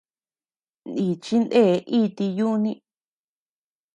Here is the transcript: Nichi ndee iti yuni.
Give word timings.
Nichi 0.93 1.35
ndee 1.43 1.75
iti 2.01 2.25
yuni. 2.37 2.71